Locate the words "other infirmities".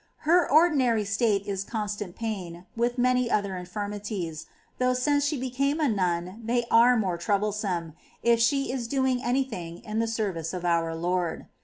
3.29-4.47